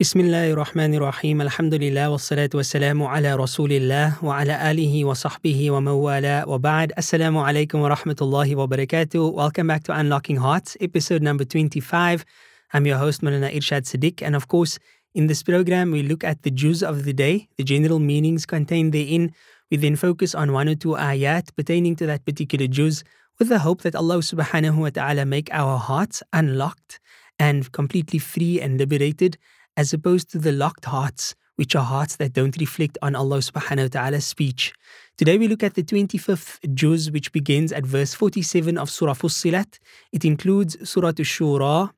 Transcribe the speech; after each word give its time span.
بسم 0.00 0.20
الله 0.20 0.52
الرحمن 0.52 0.94
الرحيم 0.94 1.40
الحمد 1.40 1.74
لله 1.74 2.10
والصلاة 2.10 2.48
والسلام 2.54 3.02
على 3.02 3.34
رسول 3.34 3.72
الله 3.72 4.24
وعلى 4.24 4.70
آله 4.70 5.04
وصحبه 5.04 5.70
ومواله 5.70 6.48
وبعد 6.48 6.92
السلام 6.98 7.38
عليكم 7.38 7.78
ورحمة 7.80 8.16
الله 8.22 8.56
وبركاته. 8.56 9.36
Welcome 9.36 9.66
back 9.66 9.84
to 9.84 9.92
Unlocking 9.92 10.36
Hearts, 10.36 10.74
episode 10.80 11.20
number 11.20 11.44
25. 11.44 12.24
I'm 12.72 12.86
your 12.86 12.96
host, 12.96 13.20
Maulana 13.20 13.52
Irshad 13.52 13.84
Siddiq. 13.84 14.22
And 14.22 14.34
of 14.34 14.48
course, 14.48 14.78
in 15.14 15.26
this 15.26 15.42
program, 15.42 15.90
we 15.90 16.02
look 16.02 16.24
at 16.24 16.44
the 16.44 16.50
juz 16.50 16.82
of 16.82 17.04
the 17.04 17.12
day, 17.12 17.48
the 17.58 17.64
general 17.64 17.98
meanings 17.98 18.46
contained 18.46 18.94
therein. 18.94 19.34
We 19.70 19.76
then 19.76 19.96
focus 19.96 20.34
on 20.34 20.54
one 20.54 20.70
or 20.70 20.76
two 20.76 20.96
ayat 20.96 21.54
pertaining 21.56 21.96
to 21.96 22.06
that 22.06 22.24
particular 22.24 22.68
juz 22.68 23.04
with 23.38 23.50
the 23.50 23.58
hope 23.58 23.82
that 23.82 23.94
Allah 23.94 24.20
subhanahu 24.20 24.76
wa 24.76 24.88
ta'ala 24.88 25.26
make 25.26 25.52
our 25.52 25.76
hearts 25.76 26.22
unlocked 26.32 27.00
and 27.38 27.70
completely 27.72 28.18
free 28.18 28.62
and 28.62 28.78
liberated 28.78 29.36
as 29.80 29.94
opposed 29.94 30.30
to 30.30 30.38
the 30.38 30.52
locked 30.52 30.84
hearts, 30.84 31.34
which 31.56 31.74
are 31.74 31.82
hearts 31.82 32.16
that 32.16 32.34
don't 32.34 32.54
reflect 32.60 32.98
on 33.00 33.14
Allah 33.14 33.38
subhanahu 33.38 33.84
wa 33.84 33.92
ta'ala's 33.96 34.26
speech. 34.26 34.74
Today 35.16 35.38
we 35.38 35.48
look 35.48 35.62
at 35.62 35.72
the 35.72 35.82
25th 35.82 36.58
juz, 36.74 37.10
which 37.10 37.32
begins 37.32 37.72
at 37.72 37.86
verse 37.86 38.12
47 38.12 38.76
of 38.76 38.90
Surah 38.90 39.14
Fussilat. 39.14 39.78
It 40.12 40.26
includes 40.26 40.76
Surah 40.86 41.14
Al-Shura, 41.22 41.92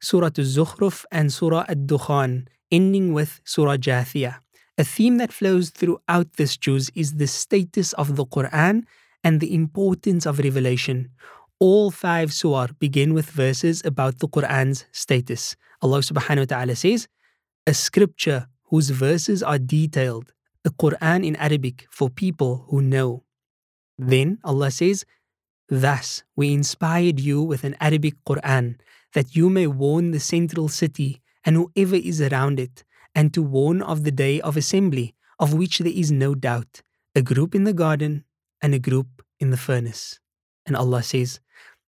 Surah 0.00 0.34
Al-Zukhruf, 0.36 1.04
and 1.12 1.32
Surah 1.32 1.64
Ad-Dukhan, 1.68 2.48
ending 2.72 3.12
with 3.12 3.40
Surah 3.44 3.76
Jathiyah. 3.76 4.38
A 4.76 4.82
theme 4.82 5.18
that 5.18 5.32
flows 5.32 5.70
throughout 5.70 6.32
this 6.38 6.56
juz 6.56 6.90
is 6.96 7.14
the 7.22 7.28
status 7.28 7.92
of 7.92 8.16
the 8.16 8.26
Quran 8.26 8.82
and 9.22 9.38
the 9.38 9.54
importance 9.54 10.26
of 10.26 10.40
revelation. 10.40 11.10
All 11.60 11.92
five 11.92 12.32
surah 12.32 12.74
begin 12.80 13.14
with 13.14 13.30
verses 13.30 13.80
about 13.84 14.18
the 14.18 14.26
Quran's 14.26 14.86
status. 14.90 15.54
Allah 15.82 16.00
subhanahu 16.00 16.50
wa 16.50 16.56
ta'ala 16.56 16.74
says, 16.74 17.06
a 17.68 17.74
scripture 17.74 18.46
whose 18.70 18.88
verses 18.88 19.42
are 19.42 19.58
detailed, 19.58 20.32
a 20.64 20.70
Quran 20.70 21.22
in 21.22 21.36
Arabic 21.36 21.86
for 21.90 22.08
people 22.08 22.64
who 22.70 22.80
know. 22.80 23.24
Then 23.98 24.38
Allah 24.42 24.70
says, 24.70 25.04
Thus 25.68 26.22
we 26.34 26.54
inspired 26.54 27.20
you 27.20 27.42
with 27.42 27.64
an 27.64 27.76
Arabic 27.78 28.14
Quran 28.26 28.76
that 29.12 29.36
you 29.36 29.50
may 29.50 29.66
warn 29.66 30.12
the 30.12 30.18
central 30.34 30.68
city 30.68 31.20
and 31.44 31.56
whoever 31.56 31.96
is 31.96 32.22
around 32.22 32.58
it, 32.58 32.84
and 33.14 33.34
to 33.34 33.42
warn 33.42 33.82
of 33.82 34.02
the 34.02 34.12
day 34.12 34.40
of 34.40 34.56
assembly, 34.56 35.14
of 35.38 35.52
which 35.52 35.80
there 35.80 35.92
is 35.92 36.10
no 36.10 36.34
doubt, 36.34 36.80
a 37.14 37.20
group 37.20 37.54
in 37.54 37.64
the 37.64 37.74
garden 37.74 38.24
and 38.62 38.72
a 38.72 38.78
group 38.78 39.22
in 39.40 39.50
the 39.50 39.58
furnace. 39.58 40.20
And 40.64 40.74
Allah 40.74 41.02
says, 41.02 41.38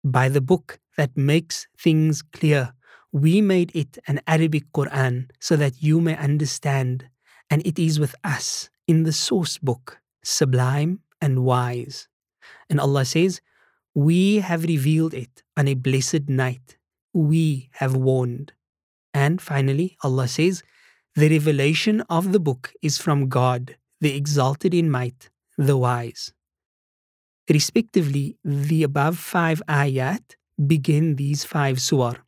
By 0.05 0.29
the 0.29 0.41
book 0.41 0.79
that 0.97 1.17
makes 1.17 1.67
things 1.77 2.23
clear, 2.23 2.75
we 3.15 3.41
made 3.41 3.71
it 3.77 3.97
an 4.09 4.21
Arabic 4.27 4.65
Quran 4.75 5.31
so 5.39 5.55
that 5.55 5.81
you 5.81 6.01
may 6.01 6.17
understand, 6.17 7.07
and 7.49 7.65
it 7.65 7.79
is 7.79 8.01
with 8.01 8.17
us 8.25 8.69
in 8.89 9.05
the 9.05 9.13
source 9.13 9.57
book, 9.57 10.01
sublime 10.25 10.99
and 11.21 11.45
wise. 11.45 12.09
And 12.69 12.81
Allah 12.81 13.05
says, 13.05 13.41
We 13.95 14.39
have 14.39 14.65
revealed 14.65 15.15
it 15.15 15.45
on 15.57 15.69
a 15.69 15.75
blessed 15.75 16.29
night. 16.29 16.77
We 17.13 17.71
have 17.75 17.95
warned. 17.95 18.53
And 19.15 19.41
finally, 19.41 19.97
Allah 20.03 20.27
says, 20.27 20.65
The 21.15 21.31
revelation 21.31 22.01
of 22.11 22.33
the 22.33 22.41
book 22.41 22.73
is 22.83 22.99
from 22.99 23.29
God, 23.29 23.77
the 24.01 24.17
exalted 24.17 24.75
in 24.75 24.91
might, 24.91 25.31
the 25.57 25.77
wise. 25.77 26.33
Respectively, 27.49 28.39
the 28.43 28.83
above 28.83 29.19
five 29.19 29.63
ayat 29.69 30.35
begin 30.67 31.15
these 31.15 31.45
five 31.45 31.81
surah. 31.81 32.24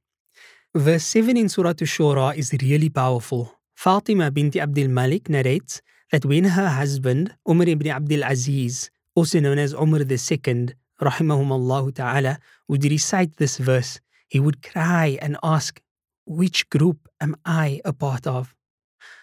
Verse 0.76 1.06
7 1.06 1.38
in 1.38 1.48
Surah 1.48 1.70
Ash-Shura 1.70 2.36
is 2.36 2.52
really 2.60 2.90
powerful. 2.90 3.50
Fatima 3.74 4.30
bint 4.30 4.56
Abdul 4.56 4.88
Malik 4.88 5.30
narrates 5.30 5.80
that 6.12 6.26
when 6.26 6.44
her 6.44 6.68
husband, 6.68 7.34
Umar 7.48 7.66
ibn 7.66 7.88
Abdul 7.88 8.22
Aziz, 8.22 8.90
also 9.14 9.40
known 9.40 9.58
as 9.58 9.72
Umar 9.72 10.00
II, 10.00 10.74
rahimahumullah 11.00 11.94
ta'ala, 11.94 12.38
would 12.68 12.84
recite 12.84 13.38
this 13.38 13.56
verse, 13.56 14.00
he 14.28 14.38
would 14.38 14.62
cry 14.62 15.16
and 15.22 15.38
ask, 15.42 15.80
Which 16.26 16.68
group 16.68 17.08
am 17.22 17.36
I 17.46 17.80
a 17.86 17.94
part 17.94 18.26
of? 18.26 18.54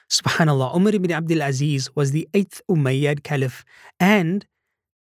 Subhanallah, 0.09 0.75
Umar 0.75 0.95
ibn 0.95 1.11
Abdul 1.11 1.43
Aziz 1.43 1.95
was 1.95 2.09
the 2.09 2.27
eighth 2.33 2.63
Umayyad 2.67 3.21
Caliph, 3.21 3.63
and 3.99 4.47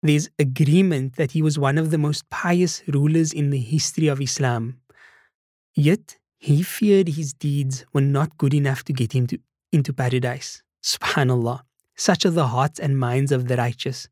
there's 0.04 0.30
agreement 0.38 1.16
that 1.16 1.32
he 1.32 1.42
was 1.42 1.58
one 1.58 1.80
of 1.80 1.90
the 1.90 1.98
most 1.98 2.30
pious 2.30 2.84
rulers 2.88 3.34
in 3.34 3.50
the 3.50 3.58
history 3.58 4.06
of 4.06 4.22
Islam. 4.22 4.78
Yet, 5.74 6.18
he 6.46 6.62
feared 6.62 7.08
his 7.08 7.34
deeds 7.34 7.86
were 7.92 8.02
not 8.02 8.38
good 8.38 8.54
enough 8.54 8.84
to 8.84 8.94
get 8.94 9.14
him 9.14 9.26
to, 9.26 9.40
into 9.72 9.92
paradise. 9.92 10.62
Subhanallah. 10.84 11.62
Such 11.96 12.24
are 12.24 12.30
the 12.30 12.46
hearts 12.46 12.80
and 12.80 13.00
minds 13.00 13.32
of 13.32 13.48
the 13.48 13.58
righteous. 13.58 14.08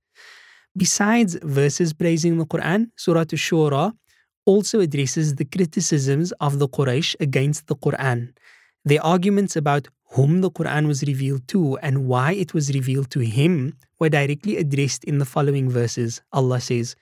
Besides 0.75 1.38
verses 1.44 1.94
praising 1.94 2.39
the 2.39 2.47
Quran, 2.47 2.89
Surah 2.95 3.21
Ash-Shura 3.21 3.94
also 4.45 4.79
addresses 4.79 5.35
the 5.35 5.45
criticisms 5.45 6.31
of 6.39 6.57
the 6.57 6.67
Quraysh 6.67 7.16
against 7.19 7.67
the 7.67 7.75
Quran. 7.75 8.33
Their 8.83 9.05
arguments 9.05 9.55
about 9.55 9.88
whom 10.13 10.41
the 10.41 10.50
Quran 10.50 10.88
was 10.88 11.03
revealed 11.03 11.47
to 11.50 11.77
and 11.83 12.07
why 12.07 12.31
it 12.31 12.55
was 12.55 12.73
revealed 12.73 13.11
to 13.11 13.19
him 13.19 13.77
were 14.00 14.09
directly 14.09 14.57
addressed 14.57 15.03
in 15.03 15.19
the 15.19 15.25
following 15.25 15.69
verses. 15.69 16.23
Allah 16.31 16.61
says, 16.61 16.95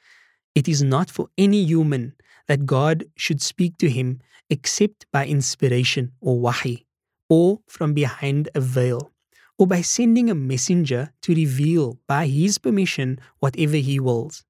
It 0.56 0.68
is 0.68 0.84
not 0.84 1.10
for 1.10 1.30
any 1.38 1.64
human 1.64 2.16
that 2.52 2.66
God 2.66 3.06
should 3.16 3.42
speak 3.42 3.78
to 3.78 3.90
him 3.90 4.20
except 4.50 5.06
by 5.14 5.26
inspiration 5.26 6.12
or 6.20 6.38
wahi, 6.38 6.86
or 7.30 7.62
from 7.66 7.94
behind 7.94 8.50
a 8.54 8.60
veil, 8.60 9.14
or 9.58 9.66
by 9.66 9.80
sending 9.80 10.30
a 10.30 10.36
messenger 10.36 11.14
to 11.22 11.34
reveal 11.34 11.98
by 12.08 12.28
his 12.28 12.58
permission 12.58 13.18
whatever 13.40 13.78
he 13.78 14.02
wills. 14.02 14.44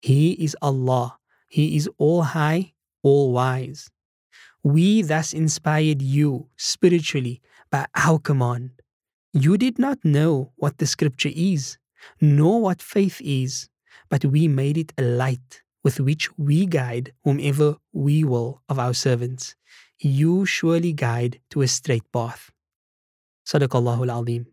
He 0.00 0.34
is 0.34 0.56
Allah, 0.62 1.18
He 1.48 1.74
is 1.74 1.90
all 1.98 2.22
high, 2.22 2.74
all 3.02 3.32
wise. 3.32 3.90
We 4.62 5.02
thus 5.02 5.32
inspired 5.32 6.00
you 6.00 6.46
spiritually 6.56 7.42
by 7.68 7.86
our 7.96 8.20
command. 8.20 8.70
You 9.32 9.58
did 9.58 9.76
not 9.76 9.98
know 10.04 10.52
what 10.54 10.78
the 10.78 10.86
scripture 10.86 11.34
is, 11.34 11.78
nor 12.20 12.62
what 12.62 12.80
faith 12.80 13.20
is, 13.20 13.68
but 14.08 14.24
we 14.24 14.46
made 14.46 14.78
it 14.78 14.92
a 14.96 15.02
light 15.02 15.62
with 15.82 16.00
which 16.00 16.28
we 16.38 16.66
guide 16.66 17.12
whomever 17.24 17.76
we 17.92 18.24
will 18.24 18.62
of 18.68 18.78
our 18.78 18.94
servants. 18.94 19.54
You 19.98 20.46
surely 20.46 20.92
guide 20.92 21.40
to 21.50 21.62
a 21.62 21.68
straight 21.68 22.10
path. 22.12 22.50
Sadaqallahu 23.46 24.08
al-Azim. 24.08 24.46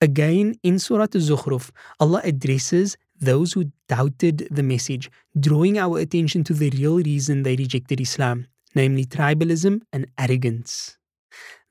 Again, 0.00 0.56
in 0.62 0.78
Surah 0.78 1.08
Al-Zukhruf, 1.14 1.70
Allah 2.00 2.20
addresses 2.24 2.96
those 3.20 3.52
who 3.52 3.70
doubted 3.88 4.48
the 4.50 4.62
message, 4.62 5.10
drawing 5.38 5.78
our 5.78 5.98
attention 5.98 6.44
to 6.44 6.52
the 6.52 6.70
real 6.70 6.96
reason 6.98 7.42
they 7.42 7.56
rejected 7.56 8.00
Islam, 8.00 8.46
namely 8.74 9.04
tribalism 9.04 9.82
and 9.92 10.06
arrogance. 10.18 10.98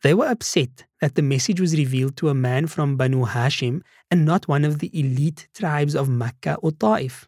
They 0.04 0.14
were 0.14 0.28
upset 0.28 0.86
that 1.00 1.16
the 1.16 1.22
message 1.22 1.62
was 1.62 1.78
revealed 1.78 2.18
to 2.18 2.30
a 2.30 2.34
man 2.34 2.68
from 2.68 2.98
Banu 2.98 3.26
Hashim 3.26 3.82
and 4.10 4.26
not 4.26 4.48
one 4.48 4.66
of 4.66 4.80
the 4.80 4.92
elite 4.98 5.48
tribes 5.54 5.96
of 5.96 6.10
Makkah 6.10 6.56
or 6.56 6.72
Ta'if. 6.72 7.28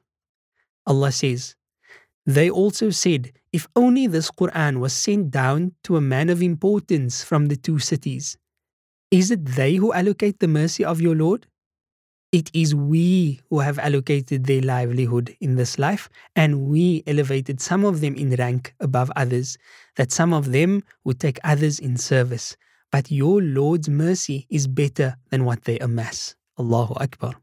Allah 0.85 1.11
says, 1.11 1.55
They 2.25 2.49
also 2.49 2.89
said, 2.89 3.31
if 3.51 3.67
only 3.75 4.07
this 4.07 4.29
Quran 4.31 4.79
was 4.79 4.91
sent 4.91 5.31
down 5.31 5.73
to 5.83 5.95
a 5.95 6.01
man 6.01 6.29
of 6.29 6.41
importance 6.41 7.23
from 7.23 7.45
the 7.45 7.55
two 7.55 7.79
cities. 7.79 8.37
Is 9.11 9.31
it 9.31 9.45
they 9.45 9.75
who 9.75 9.93
allocate 9.93 10.39
the 10.39 10.47
mercy 10.47 10.83
of 10.83 10.99
your 10.99 11.15
Lord? 11.15 11.47
It 12.33 12.51
is 12.53 12.75
we 12.75 13.39
who 13.49 13.59
have 13.59 13.79
allocated 13.79 14.45
their 14.45 14.61
livelihood 14.61 15.37
in 15.39 15.55
this 15.55 15.79
life, 15.79 16.09
and 16.35 16.67
we 16.67 17.01
elevated 17.07 17.61
some 17.61 17.85
of 17.85 18.01
them 18.01 18.15
in 18.15 18.31
rank 18.31 18.75
above 18.81 19.09
others, 19.15 19.57
that 19.95 20.11
some 20.11 20.33
of 20.33 20.51
them 20.51 20.83
would 21.05 21.19
take 21.21 21.39
others 21.45 21.79
in 21.79 21.95
service. 21.95 22.57
But 22.91 23.09
your 23.09 23.41
Lord's 23.41 23.87
mercy 23.87 24.47
is 24.49 24.67
better 24.67 25.15
than 25.29 25.45
what 25.45 25.63
they 25.63 25.79
amass. 25.79 26.35
Allahu 26.59 26.95
Akbar. 26.95 27.35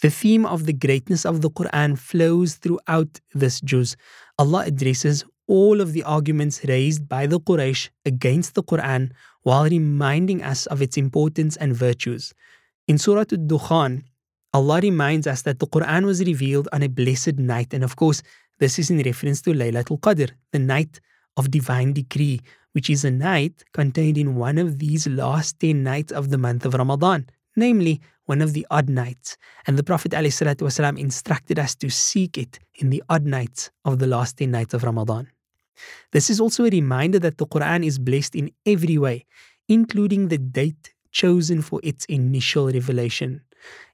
The 0.00 0.10
theme 0.10 0.44
of 0.44 0.66
the 0.66 0.72
greatness 0.72 1.24
of 1.24 1.40
the 1.40 1.50
Quran 1.50 1.98
flows 1.98 2.54
throughout 2.54 3.20
this 3.34 3.60
juz. 3.60 3.96
Allah 4.38 4.64
addresses 4.66 5.24
all 5.46 5.80
of 5.80 5.92
the 5.92 6.02
arguments 6.02 6.64
raised 6.66 7.08
by 7.08 7.26
the 7.26 7.40
Quraysh 7.40 7.90
against 8.04 8.54
the 8.54 8.62
Quran 8.62 9.10
while 9.42 9.64
reminding 9.64 10.42
us 10.42 10.66
of 10.66 10.80
its 10.80 10.96
importance 10.96 11.56
and 11.56 11.74
virtues. 11.74 12.32
In 12.88 12.98
Surah 12.98 13.26
Al-Dukhan, 13.30 14.02
Allah 14.54 14.80
reminds 14.80 15.26
us 15.26 15.42
that 15.42 15.58
the 15.58 15.66
Quran 15.66 16.04
was 16.04 16.20
revealed 16.20 16.68
on 16.72 16.82
a 16.82 16.88
blessed 16.88 17.38
night, 17.38 17.72
and 17.72 17.82
of 17.82 17.96
course, 17.96 18.22
this 18.58 18.78
is 18.78 18.90
in 18.90 18.98
reference 18.98 19.40
to 19.42 19.50
Laylatul 19.50 20.00
Qadr, 20.00 20.30
the 20.52 20.58
night 20.58 21.00
of 21.36 21.50
divine 21.50 21.92
decree, 21.92 22.40
which 22.72 22.90
is 22.90 23.04
a 23.04 23.10
night 23.10 23.64
contained 23.72 24.18
in 24.18 24.36
one 24.36 24.58
of 24.58 24.78
these 24.78 25.06
last 25.06 25.58
10 25.60 25.82
nights 25.82 26.12
of 26.12 26.30
the 26.30 26.38
month 26.38 26.64
of 26.64 26.74
Ramadan, 26.74 27.26
namely 27.56 28.00
one 28.26 28.40
of 28.40 28.52
the 28.52 28.66
odd 28.70 28.88
nights, 28.88 29.36
and 29.66 29.78
the 29.78 29.82
Prophet 29.84 30.12
ﷺ 30.12 30.98
instructed 30.98 31.58
us 31.58 31.74
to 31.76 31.90
seek 31.90 32.38
it 32.38 32.58
in 32.74 32.90
the 32.90 33.02
odd 33.08 33.24
nights 33.26 33.70
of 33.84 33.98
the 33.98 34.06
last 34.06 34.36
10 34.38 34.50
nights 34.50 34.74
of 34.74 34.84
Ramadan. 34.84 35.28
This 36.12 36.30
is 36.30 36.40
also 36.40 36.64
a 36.64 36.70
reminder 36.70 37.18
that 37.18 37.38
the 37.38 37.46
Quran 37.46 37.84
is 37.84 37.98
blessed 37.98 38.36
in 38.36 38.52
every 38.64 38.98
way. 38.98 39.26
including 39.68 40.28
the 40.28 40.38
date 40.38 40.94
chosen 41.10 41.62
for 41.62 41.80
its 41.82 42.04
initial 42.06 42.66
revelation. 42.70 43.42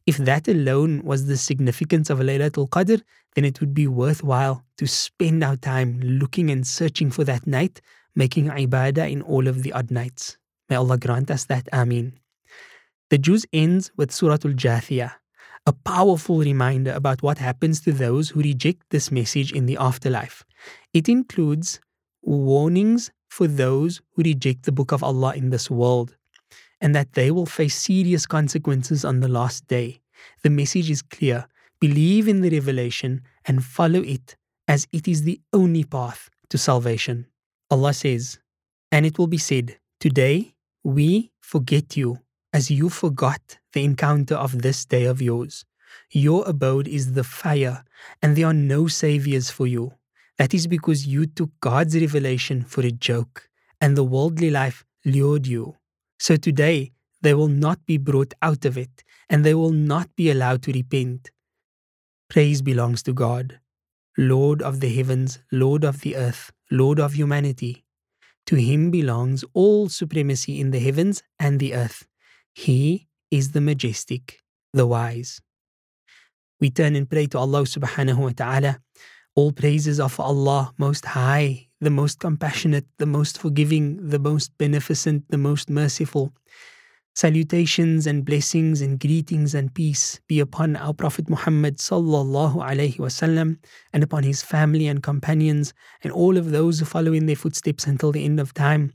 If 0.07 0.17
that 0.19 0.49
alone 0.49 1.03
was 1.05 1.27
the 1.27 1.37
significance 1.37 2.09
of 2.11 2.19
Laylatul 2.19 2.69
Qadr, 2.69 3.03
then 3.35 3.45
it 3.45 3.61
would 3.61 3.75
be 3.75 3.87
worthwhile 3.87 4.65
to 4.79 4.87
spend 4.87 5.45
our 5.45 5.57
time 5.57 6.01
looking 6.01 6.51
and 6.51 6.67
searching 6.67 7.11
for 7.11 7.25
that 7.25 7.47
night, 7.47 7.81
making 8.15 8.49
ibadah 8.49 9.11
in 9.11 9.21
all 9.23 9.47
of 9.47 9.63
the 9.63 9.73
odd 9.73 9.91
nights. 9.91 10.39
May 10.69 10.77
Allah 10.77 10.99
grant 10.99 11.31
us 11.31 11.45
that. 11.45 11.69
Ameen. 11.73 12.19
The 13.11 13.19
juz 13.19 13.47
ends 13.55 13.91
with 13.97 14.13
Surah 14.13 14.45
Al 14.45 14.53
Jathiyah, 14.53 15.13
a 15.67 15.73
powerful 15.73 16.39
reminder 16.41 16.93
about 16.93 17.23
what 17.23 17.39
happens 17.39 17.81
to 17.83 17.93
those 17.93 18.31
who 18.31 18.41
reject 18.41 18.83
this 18.91 19.11
message 19.11 19.51
in 19.51 19.65
the 19.65 19.79
afterlife. 19.79 20.45
It 20.93 21.09
includes 21.09 21.81
warnings 22.23 23.11
for 23.31 23.47
those 23.47 24.03
who 24.13 24.23
reject 24.23 24.65
the 24.65 24.73
Book 24.73 24.93
of 24.93 25.03
Allah 25.03 25.35
in 25.35 25.49
this 25.49 25.71
world 25.71 26.17
and 26.83 26.95
that 26.95 27.15
they 27.15 27.31
will 27.31 27.47
face 27.47 27.77
serious 27.77 28.27
consequences 28.27 29.05
on 29.05 29.21
the 29.21 29.29
last 29.29 29.67
day. 29.69 30.01
The 30.43 30.51
message 30.51 30.91
is 30.91 31.03
clear 31.03 31.47
believe 31.81 32.27
in 32.29 32.41
the 32.41 32.51
revelation 32.51 33.23
and 33.47 33.65
follow 33.65 34.01
it 34.01 34.37
as 34.67 34.87
it 34.93 35.07
is 35.09 35.23
the 35.23 35.41
only 35.53 35.85
path 35.85 36.29
to 36.51 36.59
salvation. 36.59 37.27
Allah 37.71 37.95
says, 37.95 38.39
And 38.91 39.07
it 39.07 39.19
will 39.19 39.29
be 39.29 39.39
said, 39.39 39.79
Today 40.01 40.55
we 40.83 41.31
forget 41.41 41.97
you 41.97 42.19
as 42.59 42.73
you 42.73 42.89
forgot 42.89 43.59
the 43.73 43.85
encounter 43.85 44.35
of 44.35 44.63
this 44.63 44.85
day 44.85 45.05
of 45.05 45.23
yours. 45.23 45.65
Your 46.11 46.43
abode 46.45 46.89
is 46.89 47.13
the 47.13 47.23
fire, 47.23 47.85
and 48.21 48.35
there 48.35 48.49
are 48.49 48.63
no 48.75 48.89
saviors 48.89 49.49
for 49.49 49.69
you. 49.69 49.93
That 50.39 50.53
is 50.53 50.67
because 50.67 51.07
you 51.07 51.27
took 51.27 51.51
God's 51.61 51.95
revelation 51.95 52.65
for 52.65 52.81
a 52.81 52.91
joke, 52.91 53.49
and 53.81 53.97
the 53.97 54.03
worldly 54.03 54.51
life 54.51 54.85
lured 55.05 55.47
you. 55.47 55.77
So 56.19 56.35
today 56.35 56.91
they 57.23 57.33
will 57.33 57.55
not 57.67 57.79
be 57.87 57.97
brought 57.97 58.35
out 58.43 58.65
of 58.65 58.77
it, 58.77 59.05
and 59.31 59.45
they 59.45 59.55
will 59.55 59.77
not 59.93 60.09
be 60.17 60.29
allowed 60.29 60.63
to 60.63 60.73
repent. 60.73 61.31
Praise 62.29 62.61
belongs 62.61 63.05
to 63.05 63.13
God, 63.13 63.61
Lord 64.17 64.63
of 64.63 64.81
the 64.81 64.93
heavens, 64.93 65.39
Lord 65.53 65.85
of 65.85 66.01
the 66.01 66.17
earth, 66.17 66.51
Lord 66.73 66.99
of 66.99 67.15
humanity. 67.15 67.85
To 68.47 68.57
him 68.57 68.91
belongs 68.91 69.45
all 69.55 69.89
supremacy 69.89 70.59
in 70.59 70.73
the 70.73 70.81
heavens 70.81 71.23
and 71.39 71.61
the 71.61 71.75
earth. 71.75 72.08
He 72.59 73.07
is 73.31 73.53
the 73.53 73.61
majestic, 73.61 74.41
the 74.73 74.85
wise. 74.85 75.41
We 76.61 76.71
turn 76.71 76.97
and 76.97 77.09
pray 77.09 77.29
to 77.29 77.39
Allah 77.39 77.63
subhanahu 77.63 78.19
wa 78.19 78.33
ta'ala. 78.35 78.81
All 79.37 79.53
praises 79.53 80.01
are 80.01 80.09
for 80.09 80.25
Allah 80.25 80.75
Most 80.77 81.05
High, 81.05 81.69
the 81.81 81.95
most 81.95 82.19
compassionate, 82.19 82.85
the 82.99 83.07
most 83.07 83.39
forgiving, 83.39 84.09
the 84.09 84.19
most 84.19 84.51
beneficent, 84.59 85.23
the 85.31 85.39
most 85.39 85.71
merciful. 85.71 86.33
Salutations 87.15 88.09
and 88.09 88.25
blessings 88.25 88.81
and 88.81 88.99
greetings 88.99 89.55
and 89.55 89.73
peace 89.73 90.19
be 90.27 90.41
upon 90.41 90.75
our 90.75 90.93
Prophet 90.93 91.31
Muhammad 91.31 91.79
sallallahu 91.79 92.57
alaihi 92.57 92.99
wasallam 92.99 93.59
and 93.93 94.03
upon 94.03 94.25
his 94.25 94.43
family 94.43 94.89
and 94.89 95.01
companions 95.01 95.73
and 96.03 96.13
all 96.13 96.37
of 96.37 96.51
those 96.51 96.81
who 96.81 96.87
follow 96.87 97.13
in 97.13 97.27
their 97.27 97.37
footsteps 97.37 97.87
until 97.87 98.11
the 98.11 98.25
end 98.25 98.41
of 98.41 98.53
time. 98.53 98.91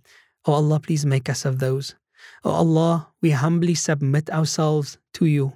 O 0.45 0.51
oh 0.51 0.55
Allah, 0.55 0.81
please 0.81 1.05
make 1.05 1.29
us 1.29 1.45
of 1.45 1.59
those. 1.59 1.95
O 2.43 2.49
oh 2.49 2.53
Allah, 2.53 3.09
we 3.21 3.31
humbly 3.31 3.75
submit 3.75 4.29
ourselves 4.29 4.97
to 5.13 5.25
you. 5.25 5.53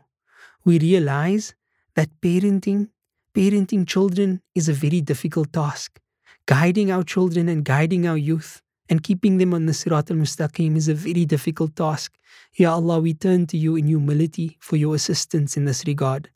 We 0.66 0.80
realize 0.80 1.54
that 1.96 2.10
parenting, 2.22 2.90
parenting 3.34 3.88
children 3.88 4.42
is 4.56 4.70
a 4.70 4.74
very 4.74 5.02
difficult 5.02 5.54
task. 5.54 6.00
Guiding 6.46 6.92
our 6.92 7.04
children 7.04 7.50
and 7.50 7.66
guiding 7.66 8.08
our 8.08 8.18
youth 8.18 8.62
and 8.90 9.04
keeping 9.04 9.38
them 9.38 9.54
on 9.54 9.66
the 9.66 9.74
Sirat 9.74 10.12
al 10.12 10.18
Mustaqim 10.18 10.76
is 10.78 10.88
a 10.88 10.94
very 10.94 11.26
difficult 11.26 11.76
task. 11.76 12.18
Ya 12.56 12.74
Allah, 12.74 13.00
we 13.00 13.14
turn 13.14 13.46
to 13.48 13.58
you 13.58 13.76
in 13.76 13.88
humility 13.88 14.58
for 14.62 14.78
your 14.78 14.96
assistance 14.96 15.58
in 15.58 15.66
this 15.66 15.84
regard. 15.86 16.30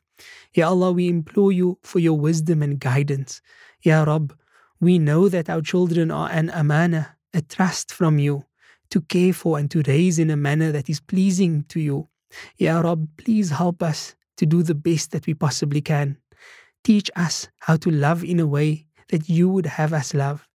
Ya 0.54 0.68
Allah, 0.68 0.92
we 0.92 1.08
implore 1.08 1.52
you 1.52 1.78
for 1.82 1.98
your 1.98 2.18
wisdom 2.18 2.62
and 2.62 2.78
guidance. 2.78 3.40
Ya 3.82 4.04
Rabb, 4.04 4.36
we 4.80 4.98
know 4.98 5.28
that 5.28 5.48
our 5.48 5.62
children 5.62 6.10
are 6.10 6.28
an 6.30 6.50
amana, 6.50 7.16
a 7.32 7.40
trust 7.40 7.92
from 7.92 8.18
you, 8.18 8.44
to 8.92 9.00
care 9.02 9.32
for 9.32 9.58
and 9.58 9.70
to 9.70 9.82
raise 9.86 10.18
in 10.18 10.30
a 10.30 10.36
manner 10.36 10.70
that 10.70 10.88
is 10.88 11.00
pleasing 11.00 11.64
to 11.64 11.80
you. 11.80 12.08
Ya 12.58 12.80
Rabb, 12.80 13.08
please 13.16 13.50
help 13.50 13.82
us 13.82 14.14
to 14.36 14.46
do 14.46 14.62
the 14.62 14.74
best 14.74 15.10
that 15.10 15.26
we 15.26 15.34
possibly 15.34 15.80
can. 15.80 16.18
Teach 16.84 17.10
us 17.16 17.48
how 17.60 17.76
to 17.76 17.90
love 17.90 18.22
in 18.22 18.38
a 18.38 18.46
way 18.46 18.86
that 19.08 19.28
you 19.28 19.48
would 19.48 19.66
have 19.66 19.92
us 19.92 20.14
love. 20.14 20.46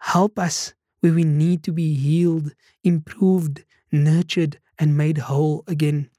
Help 0.00 0.38
us 0.38 0.74
where 1.00 1.12
we 1.12 1.24
need 1.24 1.62
to 1.62 1.72
be 1.72 1.94
healed, 1.94 2.52
improved, 2.82 3.64
nurtured, 3.92 4.58
and 4.78 4.96
made 4.96 5.18
whole 5.18 5.64
again. 5.66 6.10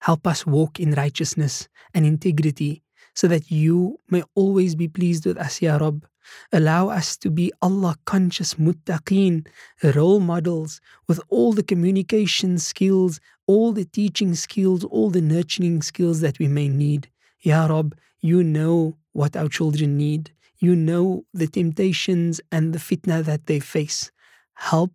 Help 0.00 0.26
us 0.26 0.46
walk 0.46 0.80
in 0.80 0.92
righteousness 0.92 1.68
and 1.94 2.04
integrity 2.04 2.82
so 3.14 3.28
that 3.28 3.50
you 3.50 3.98
may 4.10 4.22
always 4.34 4.74
be 4.74 4.88
pleased 4.88 5.24
with 5.24 5.38
us, 5.38 5.62
Ya 5.62 5.76
Rabb. 5.76 6.06
Allow 6.52 6.88
us 6.88 7.16
to 7.18 7.30
be 7.30 7.52
Allah 7.60 7.96
conscious 8.04 8.54
muttaqeen, 8.54 9.46
role 9.82 10.20
models 10.20 10.80
with 11.08 11.20
all 11.28 11.52
the 11.52 11.62
communication 11.62 12.58
skills, 12.58 13.20
all 13.46 13.72
the 13.72 13.84
teaching 13.84 14.34
skills, 14.34 14.84
all 14.84 15.10
the 15.10 15.20
nurturing 15.20 15.82
skills 15.82 16.20
that 16.20 16.38
we 16.38 16.48
may 16.48 16.68
need. 16.68 17.08
Ya 17.40 17.66
Rabb, 17.66 17.96
you 18.20 18.42
know 18.42 18.96
what 19.12 19.36
our 19.36 19.48
children 19.48 19.96
need. 19.96 20.32
You 20.58 20.76
know 20.76 21.24
the 21.34 21.48
temptations 21.48 22.40
and 22.52 22.72
the 22.72 22.78
fitna 22.78 23.24
that 23.24 23.46
they 23.46 23.58
face. 23.58 24.12
Help, 24.54 24.92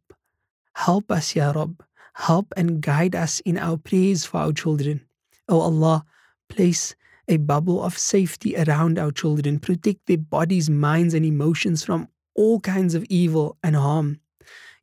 help 0.73 1.11
us, 1.11 1.35
Ya 1.35 1.51
Rabb. 1.51 1.83
Help 2.13 2.53
and 2.55 2.81
guide 2.81 3.15
us 3.15 3.41
in 3.41 3.57
our 3.57 3.77
prayers 3.77 4.25
for 4.25 4.37
our 4.37 4.53
children. 4.53 5.01
O 5.49 5.57
oh 5.57 5.61
Allah, 5.61 6.05
place 6.49 6.95
a 7.27 7.37
bubble 7.37 7.83
of 7.83 7.97
safety 7.97 8.55
around 8.55 8.97
our 8.97 9.11
children. 9.11 9.59
Protect 9.59 10.05
their 10.05 10.17
bodies, 10.17 10.69
minds, 10.69 11.13
and 11.13 11.25
emotions 11.25 11.83
from 11.83 12.07
all 12.35 12.59
kinds 12.59 12.95
of 12.95 13.03
evil 13.09 13.57
and 13.63 13.75
harm. 13.75 14.19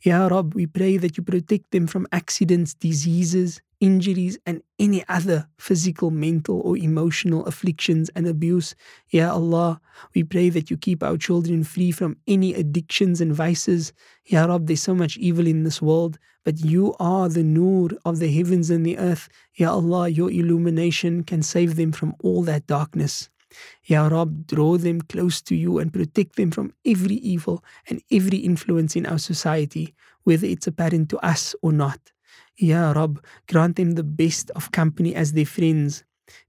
Ya 0.03 0.27
Rab, 0.27 0.55
we 0.55 0.67
pray 0.67 0.99
that 0.99 1.17
you 1.17 1.23
protect 1.23 1.71
them 1.71 1.87
from 1.87 2.07
accidents, 2.13 2.75
diseases, 2.75 3.61
injuries, 3.85 4.39
and 4.47 4.63
any 4.79 5.05
other 5.11 5.47
physical, 5.59 6.11
mental, 6.11 6.59
or 6.63 6.75
emotional 6.79 7.45
afflictions 7.45 8.09
and 8.17 8.27
abuse. 8.27 8.75
Ya 9.11 9.31
Allah, 9.31 9.79
we 10.15 10.25
pray 10.25 10.49
that 10.49 10.71
you 10.71 10.79
keep 10.79 11.03
our 11.03 11.19
children 11.19 11.65
free 11.65 11.93
from 11.93 12.17
any 12.27 12.55
addictions 12.55 13.21
and 13.21 13.35
vices. 13.35 13.93
Ya 14.25 14.47
Rab, 14.47 14.67
there's 14.67 14.81
so 14.83 14.95
much 14.95 15.19
evil 15.19 15.47
in 15.47 15.65
this 15.65 15.83
world, 15.83 16.19
but 16.45 16.65
you 16.65 16.95
are 16.99 17.29
the 17.29 17.45
nur 17.45 17.91
of 18.07 18.21
the 18.21 18.33
heavens 18.33 18.71
and 18.71 18.87
the 18.87 18.97
earth. 18.97 19.29
Ya 19.55 19.71
Allah, 19.71 20.09
your 20.09 20.31
illumination 20.31 21.23
can 21.23 21.43
save 21.43 21.77
them 21.77 21.93
from 21.93 22.15
all 22.25 22.43
that 22.45 22.67
darkness. 22.67 23.29
Ya 23.85 24.09
Rab, 24.09 24.47
draw 24.47 24.79
them 24.79 25.03
close 25.03 25.43
to 25.43 25.55
you 25.55 25.79
and 25.79 25.93
protect 25.93 26.37
them 26.37 26.51
from 26.51 26.73
every 26.87 27.17
evil 27.17 27.63
and 27.91 28.01
every 28.11 28.39
influence 28.39 28.97
in 28.97 29.05
our 29.05 29.19
society, 29.19 29.95
whether 30.23 30.47
it's 30.47 30.67
apparent 30.67 31.11
to 31.11 31.19
us 31.19 31.55
or 31.61 31.71
not. 31.71 32.14
Ya 32.57 32.93
Rab, 32.93 33.25
grant 33.49 33.77
them 33.77 33.93
the 33.93 34.05
best 34.05 34.51
of 34.51 34.71
company 34.71 35.15
as 35.15 35.33
their 35.33 35.47
friends, 35.47 36.05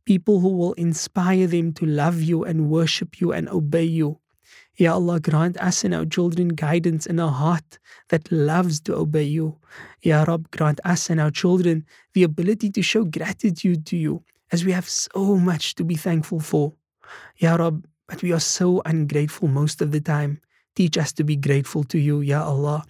people 0.06 0.40
who 0.40 0.50
will 0.50 0.74
inspire 0.74 1.48
them 1.48 1.74
to 1.74 1.86
love 1.86 2.22
you 2.22 2.44
and 2.44 2.70
worship 2.70 3.20
you 3.20 3.32
and 3.32 3.50
obey 3.50 3.84
you. 3.84 4.20
Ya 4.78 4.94
Allah, 4.94 5.20
grant 5.20 5.58
us 5.58 5.84
and 5.84 5.94
our 5.94 6.06
children 6.06 6.50
guidance 6.50 7.08
and 7.08 7.20
a 7.20 7.28
heart 7.28 7.80
that 8.10 8.32
loves 8.32 8.80
to 8.82 8.96
obey 8.96 9.24
you. 9.24 9.58
Ya 10.04 10.24
Rab, 10.24 10.52
grant 10.52 10.80
us 10.84 11.10
and 11.10 11.20
our 11.20 11.32
children 11.32 11.86
the 12.14 12.24
ability 12.24 12.70
to 12.72 12.82
show 12.82 13.04
gratitude 13.04 13.86
to 13.88 13.98
you 13.98 14.24
as 14.52 14.66
we 14.66 14.74
have 14.74 14.88
so 14.88 15.38
much 15.38 15.76
to 15.76 15.84
be 15.84 15.96
thankful 15.96 16.40
for. 16.40 16.74
Ya 17.38 17.56
Rab, 17.56 17.88
but 18.08 18.22
we 18.22 18.32
are 18.32 18.40
so 18.40 18.82
ungrateful 18.86 19.48
most 19.48 19.82
of 19.82 19.92
the 19.92 20.02
time. 20.02 20.40
Teach 20.76 20.98
us 20.98 21.14
to 21.14 21.24
be 21.24 21.38
grateful 21.38 21.86
to 21.86 21.98
you, 21.98 22.20
Ya 22.20 22.44
Allah. 22.44 22.84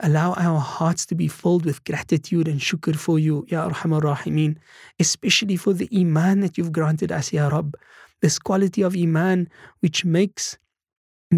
Allow 0.00 0.34
our 0.34 0.60
hearts 0.60 1.06
to 1.06 1.14
be 1.14 1.26
filled 1.26 1.64
with 1.64 1.82
gratitude 1.84 2.46
and 2.46 2.60
shukr 2.60 2.94
for 2.94 3.18
you, 3.18 3.46
Ya 3.48 3.66
Arhamar 3.68 4.02
Rahimeen, 4.02 4.58
especially 4.98 5.56
for 5.56 5.72
the 5.72 5.88
Iman 5.94 6.40
that 6.40 6.58
you've 6.58 6.72
granted 6.72 7.10
us, 7.10 7.32
Ya 7.32 7.48
Rab. 7.48 7.76
This 8.20 8.38
quality 8.38 8.82
of 8.82 8.94
Iman 8.94 9.48
which 9.80 10.04
makes 10.04 10.58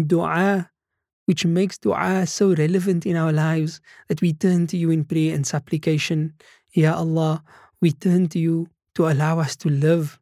dua, 0.07 0.69
which 1.25 1.45
makes 1.45 1.77
dua 1.77 2.27
so 2.27 2.53
relevant 2.53 3.05
in 3.05 3.15
our 3.15 3.31
lives 3.31 3.79
that 4.09 4.21
we 4.21 4.33
turn 4.33 4.67
to 4.67 4.77
you 4.77 4.91
in 4.91 5.05
prayer 5.05 5.33
and 5.33 5.47
supplication. 5.47 6.33
Ya 6.73 6.95
Allah, 6.95 7.41
we 7.79 7.91
turn 7.91 8.27
to 8.29 8.39
you 8.39 8.67
to 8.95 9.07
allow 9.07 9.39
us 9.39 9.55
to 9.55 9.69
live 9.69 10.19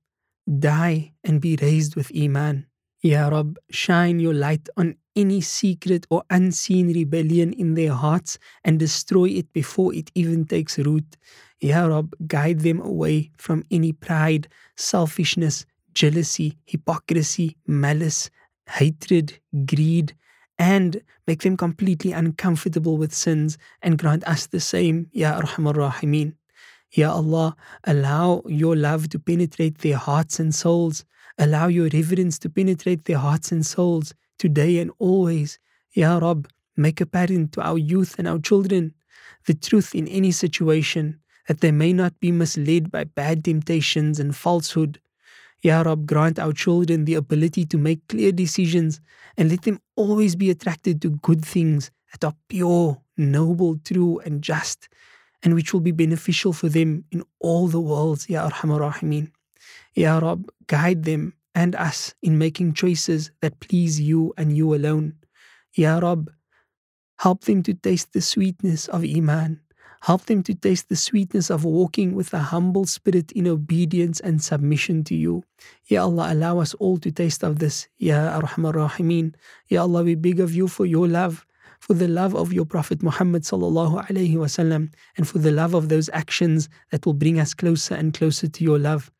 die 0.59 1.13
and 1.23 1.41
be 1.41 1.55
raised 1.55 1.95
with 1.95 2.11
Iman. 2.15 2.67
Ya 3.01 3.29
Rab, 3.29 3.57
shine 3.71 4.19
your 4.19 4.33
light 4.35 4.69
on 4.77 4.95
any 5.15 5.41
secret 5.41 6.05
or 6.09 6.23
unseen 6.29 6.93
rebellion 6.93 7.53
in 7.53 7.73
their 7.75 7.93
hearts 7.93 8.37
and 8.63 8.79
destroy 8.79 9.25
it 9.25 9.51
before 9.53 9.93
it 9.93 10.11
even 10.15 10.45
takes 10.45 10.77
root. 10.79 11.17
Ya 11.59 11.85
Rab, 11.85 12.13
guide 12.27 12.61
them 12.61 12.81
away 12.81 13.31
from 13.37 13.63
any 13.69 13.93
pride, 13.93 14.47
selfishness, 14.75 15.65
jealousy, 15.93 16.57
hypocrisy, 16.65 17.57
malice, 17.67 18.29
hatred, 18.67 19.39
greed, 19.65 20.15
and 20.57 21.01
make 21.27 21.41
them 21.41 21.57
completely 21.57 22.11
uncomfortable 22.11 22.97
with 22.97 23.13
sins 23.13 23.57
and 23.81 23.97
grant 23.97 24.27
us 24.27 24.47
the 24.47 24.59
same, 24.59 25.07
Ya 25.11 25.39
Arhamar 25.39 25.73
Rahimeen. 25.75 26.33
Ya 26.93 27.11
Allah, 27.11 27.55
allow 27.85 28.43
your 28.47 28.75
love 28.75 29.09
to 29.09 29.19
penetrate 29.19 29.79
their 29.79 29.97
hearts 29.97 30.39
and 30.39 30.53
souls. 30.53 31.05
Allow 31.37 31.67
your 31.67 31.87
reverence 31.93 32.37
to 32.39 32.49
penetrate 32.49 33.05
their 33.05 33.17
hearts 33.17 33.51
and 33.51 33.65
souls 33.65 34.13
today 34.41 34.79
and 34.79 34.91
always. 34.97 35.59
Ya 35.93 36.17
Rab, 36.17 36.49
make 36.75 36.99
apparent 36.99 37.53
to 37.53 37.61
our 37.61 37.77
youth 37.77 38.17
and 38.17 38.27
our 38.27 38.39
children 38.39 38.93
the 39.45 39.53
truth 39.53 39.93
in 39.93 40.07
any 40.07 40.31
situation, 40.31 41.19
that 41.47 41.61
they 41.61 41.71
may 41.71 41.93
not 41.93 42.19
be 42.19 42.31
misled 42.31 42.91
by 42.91 43.03
bad 43.03 43.43
temptations 43.43 44.19
and 44.19 44.35
falsehood. 44.35 44.99
Ya 45.61 45.81
Rab, 45.81 46.07
grant 46.07 46.39
our 46.39 46.53
children 46.53 47.05
the 47.05 47.13
ability 47.13 47.65
to 47.65 47.77
make 47.77 48.07
clear 48.07 48.31
decisions 48.31 48.99
and 49.37 49.49
let 49.49 49.61
them 49.61 49.79
always 49.95 50.35
be 50.35 50.49
attracted 50.49 51.01
to 51.01 51.09
good 51.21 51.45
things 51.45 51.91
that 52.11 52.25
are 52.25 52.35
pure, 52.49 52.99
noble, 53.17 53.77
true, 53.85 54.19
and 54.25 54.41
just 54.41 54.89
and 55.43 55.53
which 55.55 55.73
will 55.73 55.81
be 55.81 55.91
beneficial 55.91 56.53
for 56.53 56.69
them 56.69 57.03
in 57.11 57.23
all 57.39 57.67
the 57.67 57.79
worlds, 57.79 58.29
Ya 58.29 58.47
Arhamar 58.47 58.79
Rahimeen. 58.79 59.31
Ya 59.95 60.19
Rab, 60.19 60.49
guide 60.67 61.03
them 61.03 61.33
and 61.53 61.75
us 61.75 62.13
in 62.21 62.37
making 62.37 62.73
choices 62.73 63.31
that 63.41 63.59
please 63.59 63.99
you 63.99 64.33
and 64.37 64.55
you 64.55 64.73
alone. 64.73 65.15
Ya 65.73 65.99
Rab, 65.99 66.31
help 67.19 67.43
them 67.45 67.63
to 67.63 67.73
taste 67.73 68.13
the 68.13 68.21
sweetness 68.21 68.87
of 68.87 69.03
Iman. 69.03 69.59
Help 70.01 70.25
them 70.25 70.41
to 70.43 70.55
taste 70.55 70.89
the 70.89 70.95
sweetness 70.95 71.51
of 71.51 71.63
walking 71.63 72.15
with 72.15 72.33
a 72.33 72.39
humble 72.39 72.85
spirit 72.85 73.31
in 73.33 73.47
obedience 73.47 74.19
and 74.19 74.41
submission 74.41 75.03
to 75.03 75.13
you. 75.15 75.43
Ya 75.87 76.03
Allah, 76.03 76.33
allow 76.33 76.59
us 76.59 76.73
all 76.75 76.97
to 76.97 77.11
taste 77.11 77.43
of 77.43 77.59
this. 77.59 77.87
Ya 77.99 78.39
Arhamar 78.39 78.73
Rahimeen. 78.73 79.35
Ya 79.67 79.83
Allah, 79.83 80.03
we 80.03 80.15
beg 80.15 80.39
of 80.39 80.55
you 80.55 80.67
for 80.67 80.85
your 80.87 81.07
love 81.07 81.45
for 81.81 81.95
the 81.95 82.07
love 82.07 82.35
of 82.35 82.53
your 82.53 82.63
Prophet 82.63 83.01
Muhammad 83.01 83.41
sallallahu 83.41 84.07
alaihi 84.07 84.35
wasallam, 84.35 84.93
and 85.17 85.27
for 85.27 85.39
the 85.39 85.51
love 85.51 85.73
of 85.73 85.89
those 85.89 86.09
actions 86.13 86.69
that 86.91 87.03
will 87.05 87.15
bring 87.15 87.39
us 87.39 87.55
closer 87.55 87.95
and 87.95 88.13
closer 88.13 88.47
to 88.47 88.63
your 88.63 88.77
love. 88.77 89.11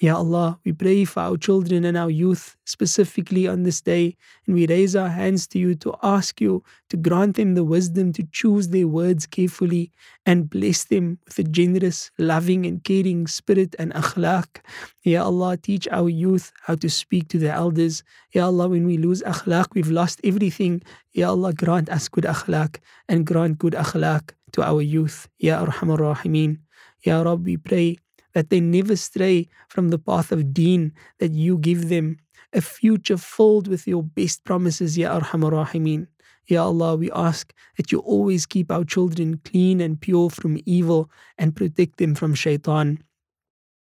Ya 0.00 0.16
Allah, 0.16 0.58
we 0.64 0.72
pray 0.72 1.04
for 1.04 1.20
our 1.20 1.36
children 1.36 1.84
and 1.84 1.94
our 1.94 2.08
youth 2.08 2.56
specifically 2.64 3.46
on 3.46 3.64
this 3.64 3.82
day, 3.82 4.16
and 4.46 4.56
we 4.56 4.66
raise 4.66 4.96
our 4.96 5.10
hands 5.10 5.46
to 5.48 5.58
you 5.58 5.74
to 5.74 5.94
ask 6.02 6.40
you 6.40 6.64
to 6.88 6.96
grant 6.96 7.36
them 7.36 7.54
the 7.54 7.64
wisdom 7.64 8.10
to 8.14 8.22
choose 8.32 8.68
their 8.68 8.88
words 8.88 9.26
carefully 9.26 9.92
and 10.24 10.48
bless 10.48 10.84
them 10.84 11.18
with 11.26 11.38
a 11.40 11.42
generous, 11.42 12.10
loving, 12.16 12.64
and 12.64 12.82
caring 12.82 13.26
spirit 13.26 13.76
and 13.78 13.92
akhlaq. 13.92 14.64
Ya 15.04 15.22
Allah, 15.22 15.58
teach 15.58 15.86
our 15.92 16.08
youth 16.08 16.50
how 16.62 16.76
to 16.76 16.88
speak 16.88 17.28
to 17.28 17.38
the 17.38 17.52
elders. 17.52 18.02
Ya 18.32 18.46
Allah, 18.46 18.68
when 18.68 18.86
we 18.86 18.96
lose 18.96 19.20
akhlaq, 19.20 19.66
we've 19.74 19.90
lost 19.92 20.18
everything. 20.24 20.80
Ya 21.12 21.28
Allah, 21.28 21.52
grant 21.52 21.90
us 21.90 22.08
good 22.08 22.24
akhlaq 22.24 22.80
and 23.06 23.26
grant 23.26 23.58
good 23.58 23.74
akhlaq 23.74 24.30
to 24.52 24.62
our 24.62 24.80
youth. 24.80 25.28
Ya 25.38 25.62
Arhamar 25.62 25.98
Rahimeen. 25.98 26.56
Ya 27.04 27.20
Rabbi, 27.20 27.44
we 27.44 27.56
pray 27.58 27.98
that 28.34 28.50
they 28.50 28.60
never 28.60 28.96
stray 28.96 29.48
from 29.68 29.88
the 29.88 29.98
path 29.98 30.32
of 30.32 30.52
deen 30.52 30.92
that 31.18 31.32
you 31.32 31.58
give 31.58 31.88
them, 31.88 32.18
a 32.52 32.60
future 32.60 33.16
filled 33.16 33.68
with 33.68 33.86
your 33.86 34.02
best 34.02 34.44
promises, 34.44 34.98
Ya 34.98 35.18
Arhamar 35.18 35.52
Rahimeen. 35.52 36.06
Ya 36.46 36.64
Allah, 36.64 36.96
we 36.96 37.10
ask 37.12 37.54
that 37.76 37.92
you 37.92 38.00
always 38.00 38.44
keep 38.44 38.72
our 38.72 38.84
children 38.84 39.40
clean 39.44 39.80
and 39.80 40.00
pure 40.00 40.30
from 40.30 40.58
evil 40.66 41.08
and 41.38 41.54
protect 41.54 41.98
them 41.98 42.14
from 42.14 42.34
shaitan. 42.34 43.02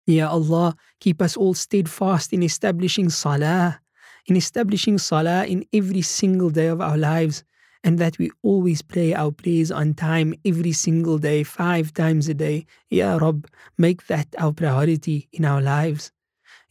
Ya 0.06 0.28
Allah, 0.28 0.76
keep 1.00 1.20
us 1.20 1.37
all 1.37 1.54
steadfast 1.54 2.32
in 2.32 2.42
establishing 2.42 3.08
salah, 3.08 3.80
in 4.26 4.37
establishing 4.37 4.99
salah 4.99 5.44
in 5.44 5.64
every 5.72 6.02
single 6.02 6.50
day 6.50 6.66
of 6.66 6.80
our 6.80 6.96
lives 6.96 7.42
and 7.84 7.98
that 7.98 8.18
we 8.18 8.30
always 8.42 8.82
pray 8.82 9.12
our 9.12 9.32
prayers 9.32 9.70
on 9.70 9.94
time 9.94 10.34
every 10.44 10.72
single 10.72 11.18
day, 11.18 11.42
five 11.42 11.92
times 11.94 12.28
a 12.28 12.34
day. 12.34 12.66
Ya 12.90 13.16
Rabb, 13.16 13.48
make 13.76 14.06
that 14.06 14.28
our 14.38 14.52
priority 14.52 15.28
in 15.32 15.44
our 15.44 15.60
lives. 15.60 16.12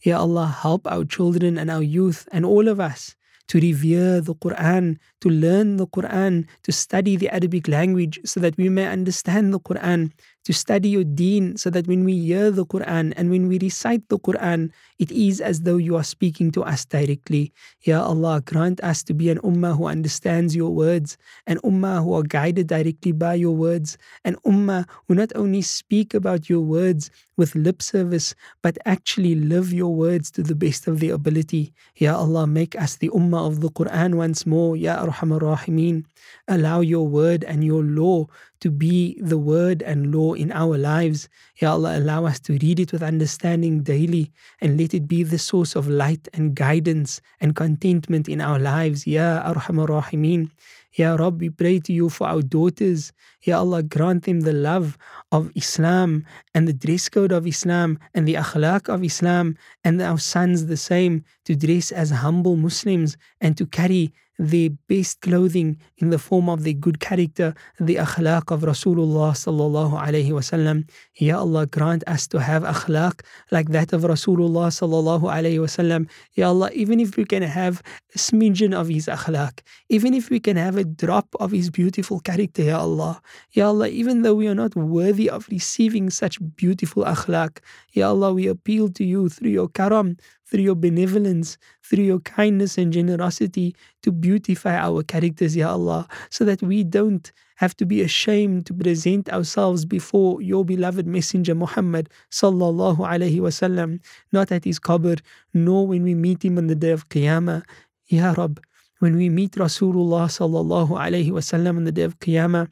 Ya 0.02 0.18
Allah, 0.18 0.46
help 0.46 0.86
our 0.86 1.04
children 1.04 1.58
and 1.58 1.70
our 1.70 1.82
youth 1.82 2.28
and 2.32 2.44
all 2.44 2.68
of 2.68 2.80
us 2.80 3.14
to 3.48 3.60
revere 3.60 4.20
the 4.20 4.34
Quran, 4.34 4.96
to 5.20 5.28
learn 5.28 5.76
the 5.76 5.86
Quran, 5.86 6.46
to 6.62 6.72
study 6.72 7.16
the 7.16 7.28
Arabic 7.28 7.68
language 7.68 8.18
so 8.24 8.40
that 8.40 8.56
we 8.56 8.68
may 8.68 8.86
understand 8.86 9.52
the 9.52 9.60
Quran, 9.60 10.12
to 10.44 10.52
study 10.52 10.88
your 10.88 11.04
deen 11.04 11.56
so 11.56 11.70
that 11.70 11.86
when 11.86 12.04
we 12.04 12.18
hear 12.18 12.50
the 12.50 12.66
Quran 12.66 13.12
and 13.16 13.30
when 13.30 13.48
we 13.48 13.58
recite 13.58 14.08
the 14.08 14.18
Quran, 14.18 14.70
it 14.98 15.10
is 15.12 15.40
as 15.40 15.62
though 15.62 15.76
you 15.76 15.96
are 15.96 16.04
speaking 16.04 16.50
to 16.52 16.62
us 16.62 16.84
directly. 16.84 17.52
Ya 17.82 18.02
Allah, 18.02 18.42
grant 18.44 18.80
us 18.82 19.02
to 19.04 19.14
be 19.14 19.30
an 19.30 19.38
ummah 19.38 19.76
who 19.76 19.86
understands 19.86 20.54
your 20.56 20.70
words, 20.70 21.16
an 21.46 21.58
ummah 21.64 22.02
who 22.02 22.14
are 22.14 22.22
guided 22.22 22.66
directly 22.66 23.12
by 23.12 23.34
your 23.34 23.54
words, 23.54 23.98
an 24.24 24.36
ummah 24.46 24.86
who 25.06 25.14
not 25.14 25.32
only 25.34 25.62
speak 25.62 26.14
about 26.14 26.48
your 26.48 26.60
words 26.60 27.10
with 27.36 27.54
lip 27.54 27.82
service, 27.82 28.34
but 28.62 28.78
actually 28.84 29.34
live 29.34 29.72
your 29.72 29.94
words 29.94 30.30
to 30.30 30.42
the 30.42 30.54
best 30.54 30.86
of 30.86 31.00
their 31.00 31.14
ability. 31.14 31.72
Ya 31.96 32.16
Allah, 32.16 32.46
make 32.46 32.76
us 32.76 32.96
the 32.96 33.08
ummah 33.10 33.46
of 33.46 33.60
the 33.60 33.70
Quran 33.70 34.14
once 34.14 34.46
more. 34.46 34.76
Ya 34.76 35.04
Arhamar 35.04 35.40
Rahimeen. 35.40 36.04
Allow 36.48 36.80
your 36.80 37.06
word 37.08 37.44
and 37.44 37.64
your 37.64 37.82
law 37.82 38.26
to 38.62 38.70
be 38.70 39.18
the 39.20 39.38
word 39.38 39.82
and 39.82 40.14
law 40.14 40.34
in 40.34 40.52
our 40.52 40.78
lives. 40.78 41.28
Ya 41.58 41.72
Allah, 41.72 41.98
allow 41.98 42.26
us 42.26 42.38
to 42.46 42.52
read 42.62 42.78
it 42.78 42.92
with 42.92 43.02
understanding 43.02 43.82
daily 43.82 44.30
and 44.60 44.78
let 44.78 44.94
it 44.94 45.08
be 45.08 45.24
the 45.24 45.38
source 45.38 45.74
of 45.74 45.88
light 45.88 46.28
and 46.32 46.54
guidance 46.54 47.20
and 47.40 47.56
contentment 47.56 48.28
in 48.28 48.40
our 48.40 48.60
lives. 48.60 49.04
Ya 49.04 49.42
Arhamar 49.42 49.88
Rahimeen. 49.88 50.48
Ya 50.94 51.16
Rabb, 51.16 51.40
we 51.40 51.50
pray 51.50 51.80
to 51.80 51.92
you 51.92 52.08
for 52.08 52.28
our 52.28 52.42
daughters. 52.42 53.12
Ya 53.42 53.58
Allah, 53.58 53.82
grant 53.82 54.24
them 54.24 54.40
the 54.40 54.52
love 54.52 54.96
of 55.32 55.50
Islam 55.56 56.24
and 56.54 56.68
the 56.68 56.72
dress 56.72 57.08
code 57.08 57.32
of 57.32 57.48
Islam 57.48 57.98
and 58.14 58.28
the 58.28 58.34
akhlaq 58.34 58.88
of 58.88 59.02
Islam, 59.02 59.56
and 59.82 60.00
our 60.00 60.18
sons 60.18 60.66
the 60.66 60.76
same, 60.76 61.24
to 61.46 61.56
dress 61.56 61.90
as 61.90 62.10
humble 62.10 62.54
Muslims 62.54 63.16
and 63.40 63.56
to 63.56 63.66
carry 63.66 64.12
the 64.38 64.70
best 64.88 65.20
clothing 65.20 65.78
in 65.98 66.10
the 66.10 66.18
form 66.18 66.48
of 66.48 66.62
the 66.62 66.74
good 66.74 67.00
character, 67.00 67.54
the 67.78 67.96
akhlaq 67.96 68.50
of 68.50 68.62
Rasulullah 68.62 69.32
sallallahu 69.32 70.00
alayhi 70.00 70.30
wasallam. 70.30 70.88
Ya 71.16 71.38
Allah, 71.38 71.66
grant 71.66 72.02
us 72.06 72.26
to 72.28 72.40
have 72.40 72.62
akhlaq 72.62 73.20
like 73.50 73.68
that 73.68 73.92
of 73.92 74.02
Rasulullah 74.02 74.68
sallallahu 74.68 75.22
alayhi 75.22 75.58
wasallam. 75.58 76.08
Ya 76.34 76.48
Allah, 76.48 76.70
even 76.72 76.98
if 76.98 77.16
we 77.16 77.24
can 77.24 77.42
have 77.42 77.82
a 78.14 78.18
smidgen 78.18 78.72
of 78.78 78.88
his 78.88 79.06
akhlaq, 79.06 79.60
even 79.88 80.14
if 80.14 80.30
we 80.30 80.40
can 80.40 80.56
have 80.56 80.76
a 80.76 80.84
drop 80.84 81.28
of 81.38 81.50
his 81.50 81.70
beautiful 81.70 82.20
character, 82.20 82.62
Ya 82.62 82.80
Allah. 82.80 83.20
Ya 83.52 83.68
Allah, 83.68 83.88
even 83.88 84.22
though 84.22 84.34
we 84.34 84.48
are 84.48 84.54
not 84.54 84.74
worthy 84.74 85.28
of 85.28 85.46
receiving 85.48 86.10
such 86.10 86.38
beautiful 86.56 87.04
akhlaq, 87.04 87.58
Ya 87.92 88.08
Allah, 88.08 88.32
we 88.32 88.46
appeal 88.46 88.88
to 88.88 89.04
you 89.04 89.28
through 89.28 89.50
your 89.50 89.68
karam, 89.68 90.16
through 90.52 90.62
your 90.62 90.74
benevolence, 90.74 91.56
through 91.82 92.04
your 92.04 92.20
kindness 92.20 92.76
and 92.76 92.92
generosity 92.92 93.74
to 94.02 94.12
beautify 94.12 94.76
our 94.76 95.02
characters, 95.02 95.56
Ya 95.56 95.72
Allah, 95.72 96.06
so 96.28 96.44
that 96.44 96.60
we 96.60 96.84
don't 96.84 97.32
have 97.56 97.74
to 97.78 97.86
be 97.86 98.02
ashamed 98.02 98.66
to 98.66 98.74
present 98.74 99.30
ourselves 99.30 99.86
before 99.86 100.42
your 100.42 100.62
beloved 100.62 101.06
Messenger 101.06 101.54
Muhammad 101.54 102.10
sallallahu 102.30 102.98
alaihi 102.98 103.40
wasallam, 103.40 103.98
not 104.30 104.52
at 104.52 104.64
his 104.64 104.78
qabr, 104.78 105.18
nor 105.54 105.86
when 105.86 106.02
we 106.02 106.14
meet 106.14 106.44
him 106.44 106.58
on 106.58 106.66
the 106.66 106.74
day 106.74 106.90
of 106.90 107.08
Qiyamah. 107.08 107.62
Ya 108.08 108.34
Rab, 108.36 108.60
when 108.98 109.16
we 109.16 109.30
meet 109.30 109.52
Rasulullah 109.52 110.28
sallallahu 110.28 110.90
alaihi 110.90 111.30
wasallam 111.30 111.78
on 111.78 111.84
the 111.84 111.92
day 111.92 112.02
of 112.02 112.18
Qiyamah, 112.18 112.68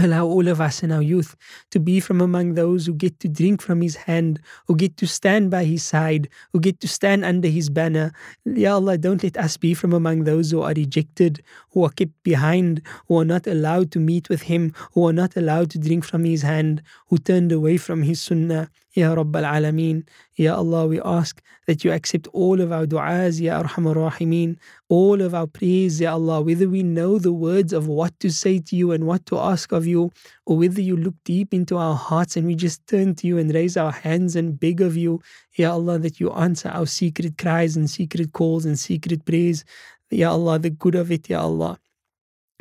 Allow 0.00 0.26
all 0.26 0.46
of 0.46 0.60
us 0.60 0.84
and 0.84 0.92
our 0.92 1.02
youth 1.02 1.34
to 1.72 1.80
be 1.80 1.98
from 1.98 2.20
among 2.20 2.54
those 2.54 2.86
who 2.86 2.94
get 2.94 3.18
to 3.18 3.28
drink 3.28 3.60
from 3.60 3.82
his 3.82 3.96
hand, 3.96 4.38
who 4.66 4.76
get 4.76 4.96
to 4.98 5.08
stand 5.08 5.50
by 5.50 5.64
his 5.64 5.82
side, 5.82 6.28
who 6.52 6.60
get 6.60 6.78
to 6.80 6.88
stand 6.88 7.24
under 7.24 7.48
his 7.48 7.68
banner. 7.68 8.12
Ya 8.44 8.74
Allah, 8.74 8.96
don't 8.96 9.24
let 9.24 9.36
us 9.36 9.56
be 9.56 9.74
from 9.74 9.92
among 9.92 10.22
those 10.22 10.52
who 10.52 10.62
are 10.62 10.72
rejected, 10.72 11.42
who 11.70 11.82
are 11.82 11.90
kept 11.90 12.22
behind, 12.22 12.80
who 13.08 13.18
are 13.18 13.24
not 13.24 13.48
allowed 13.48 13.90
to 13.90 13.98
meet 13.98 14.28
with 14.28 14.42
him, 14.42 14.72
who 14.92 15.04
are 15.08 15.12
not 15.12 15.36
allowed 15.36 15.70
to 15.70 15.78
drink 15.78 16.04
from 16.04 16.24
his 16.24 16.42
hand, 16.42 16.80
who 17.08 17.18
turned 17.18 17.50
away 17.50 17.76
from 17.76 18.02
his 18.02 18.20
sunnah. 18.20 18.70
Ya 18.94 19.14
Rabbal 19.14 19.44
Alameen. 19.44 20.06
Ya 20.36 20.56
Allah, 20.56 20.86
we 20.86 21.00
ask 21.02 21.42
that 21.66 21.84
you 21.84 21.92
accept 21.92 22.26
all 22.32 22.60
of 22.60 22.72
our 22.72 22.86
du'as, 22.86 23.40
Ya 23.40 23.62
Arhamar 23.62 23.94
Rahimeen, 23.94 24.56
all 24.88 25.20
of 25.20 25.34
our 25.34 25.46
prayers, 25.46 26.00
Ya 26.00 26.14
Allah, 26.14 26.40
whether 26.40 26.68
we 26.68 26.82
know 26.82 27.18
the 27.18 27.32
words 27.32 27.72
of 27.72 27.86
what 27.86 28.18
to 28.20 28.30
say 28.30 28.58
to 28.58 28.76
you 28.76 28.90
and 28.92 29.06
what 29.06 29.26
to 29.26 29.38
ask 29.38 29.72
of 29.72 29.86
you, 29.86 30.10
or 30.46 30.56
whether 30.56 30.80
you 30.80 30.96
look 30.96 31.14
deep 31.24 31.52
into 31.52 31.76
our 31.76 31.94
hearts 31.94 32.36
and 32.36 32.46
we 32.46 32.54
just 32.54 32.86
turn 32.86 33.14
to 33.16 33.26
you 33.26 33.36
and 33.36 33.54
raise 33.54 33.76
our 33.76 33.92
hands 33.92 34.34
and 34.34 34.58
beg 34.58 34.80
of 34.80 34.96
you, 34.96 35.20
Ya 35.54 35.72
Allah, 35.72 35.98
that 35.98 36.18
you 36.18 36.30
answer 36.32 36.70
our 36.70 36.86
secret 36.86 37.36
cries 37.36 37.76
and 37.76 37.90
secret 37.90 38.32
calls 38.32 38.64
and 38.64 38.78
secret 38.78 39.24
prayers. 39.24 39.64
Ya 40.10 40.32
Allah, 40.32 40.58
the 40.58 40.70
good 40.70 40.94
of 40.94 41.12
it, 41.12 41.28
Ya 41.28 41.42
Allah. 41.42 41.78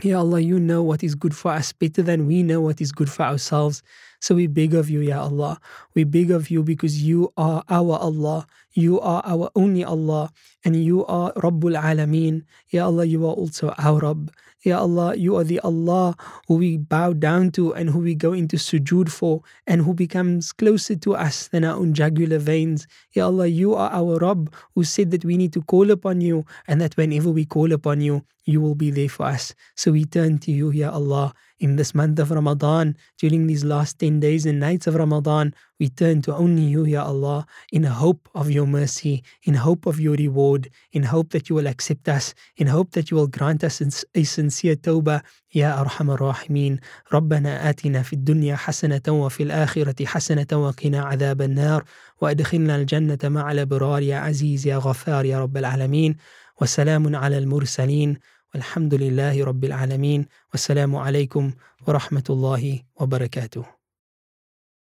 Ya 0.03 0.19
Allah, 0.19 0.39
you 0.39 0.59
know 0.59 0.83
what 0.83 1.03
is 1.03 1.15
good 1.15 1.35
for 1.35 1.51
us 1.51 1.71
better 1.71 2.03
than 2.03 2.27
we 2.27 2.43
know 2.43 2.61
what 2.61 2.81
is 2.81 2.91
good 2.91 3.09
for 3.09 3.23
ourselves. 3.23 3.81
So 4.19 4.35
we 4.35 4.47
beg 4.47 4.73
of 4.73 4.89
you, 4.89 5.01
Ya 5.01 5.21
Allah. 5.21 5.59
We 5.93 6.03
beg 6.03 6.31
of 6.31 6.49
you 6.49 6.63
because 6.63 7.03
you 7.03 7.31
are 7.37 7.63
our 7.69 7.97
Allah. 7.97 8.47
you 8.77 9.01
are 9.01 9.25
our 9.25 9.49
only 9.55 9.83
Allah 9.83 10.29
and 10.63 10.77
you 10.77 11.03
are 11.07 11.33
Rabbul 11.33 11.73
Alameen. 11.73 12.45
Ya 12.69 12.85
Allah, 12.85 13.05
you 13.05 13.25
are 13.25 13.33
also 13.33 13.73
our 13.81 13.97
Rabb. 13.99 14.29
Ya 14.61 14.77
Allah, 14.77 15.15
you 15.17 15.35
are 15.35 15.43
the 15.43 15.59
Allah 15.61 16.13
who 16.47 16.61
we 16.61 16.77
bow 16.77 17.13
down 17.13 17.49
to 17.57 17.73
and 17.73 17.89
who 17.89 17.99
we 18.05 18.13
go 18.13 18.33
into 18.33 18.57
sujood 18.57 19.09
for 19.09 19.41
and 19.65 19.81
who 19.81 19.97
becomes 19.97 20.53
closer 20.53 20.95
to 20.95 21.15
us 21.15 21.47
than 21.49 21.65
our 21.65 21.73
own 21.73 21.97
jugular 21.97 22.37
veins. 22.37 22.85
Ya 23.17 23.25
Allah, 23.25 23.47
you 23.49 23.73
are 23.73 23.89
our 23.89 24.21
Rabb 24.21 24.53
who 24.75 24.83
said 24.85 25.09
that 25.09 25.25
we 25.25 25.37
need 25.37 25.53
to 25.53 25.61
call 25.65 25.89
upon 25.89 26.21
you 26.21 26.45
and 26.67 26.79
that 26.79 26.95
whenever 26.97 27.33
we 27.33 27.45
call 27.45 27.73
upon 27.73 28.01
you, 28.01 28.21
you 28.45 28.61
will 28.61 28.75
be 28.75 28.91
there 28.91 29.09
for 29.09 29.25
us. 29.25 29.57
So 29.75 29.91
we 29.91 30.05
turn 30.05 30.37
to 30.45 30.51
you, 30.51 30.69
Ya 30.69 30.93
Allah, 30.93 31.33
in 31.58 31.76
this 31.76 31.94
month 31.94 32.18
of 32.18 32.30
Ramadan, 32.30 32.96
during 33.18 33.46
these 33.46 33.64
last 33.64 33.98
10 33.98 34.20
days 34.20 34.46
and 34.46 34.58
nights 34.60 34.86
of 34.86 34.94
Ramadan, 34.94 35.54
we 35.78 35.88
turn 35.88 36.22
to 36.22 36.34
only 36.34 36.62
you, 36.62 36.84
Ya 36.84 37.04
Allah, 37.04 37.46
in 37.72 37.84
hope 37.84 38.28
of 38.34 38.50
your 38.50 38.66
mercy, 38.66 39.22
in 39.42 39.54
hope 39.54 39.86
of 39.86 40.00
your 40.00 40.14
reward, 40.14 40.70
in 40.92 41.02
hope 41.02 41.30
that 41.30 41.48
you 41.48 41.56
will 41.56 41.66
accept 41.66 42.08
us, 42.08 42.34
in 42.56 42.66
hope 42.66 42.90
that 42.92 43.10
you 43.10 43.16
will 43.16 43.26
grant 43.26 43.64
us 43.64 43.80
a 44.14 44.24
sincere 44.24 44.76
tawbah. 44.76 45.22
يا 45.54 45.80
أرحم 45.80 46.10
الراحمين 46.10 46.78
ربنا 47.12 47.70
آتنا 47.70 48.02
في 48.02 48.12
الدنيا 48.12 48.56
حسنة 48.56 49.02
وفي 49.08 49.42
الآخرة 49.42 50.06
حسنة 50.06 50.46
وقنا 50.52 51.00
عذاب 51.00 51.42
النار 51.42 51.84
وأدخلنا 52.20 52.76
الجنة 52.76 53.18
مع 53.24 53.52
الأبرار 53.52 54.02
يا 54.02 54.16
عزيز 54.16 54.66
يا 54.66 54.76
غفار 54.76 55.24
يا 55.24 55.40
رب 55.40 55.56
العالمين 55.56 56.16
وسلام 56.60 57.16
على 57.16 57.38
المرسلين 57.38 58.18
والحمد 58.57 58.93
لله 58.93 59.45
رب 59.45 59.63
العالمين 59.63 60.25
والسلام 60.51 60.95
عليكم 60.95 61.51
ورحمة 61.87 62.23
الله 62.29 62.79
وبركاته. 62.99 63.76